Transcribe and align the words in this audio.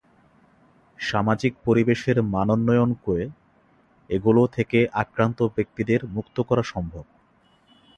সামাজিক 0.99 1.53
পরিবেশের 1.65 2.17
মানোন্নয়ন 2.33 2.91
করে 3.03 3.25
এগুলো 4.09 4.41
থেকে 4.47 4.79
আক্রান্ত 4.93 5.39
ব্যক্তিদের 5.55 5.99
মুক্ত 6.07 6.37
করা 6.41 6.63
সম্ভব। 6.63 7.05